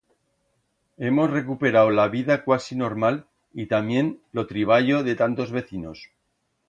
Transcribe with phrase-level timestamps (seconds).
[1.09, 3.19] Hemos recuperau la vida cuasi normal
[3.65, 6.01] y tamién lo triballo de tantos vecinos.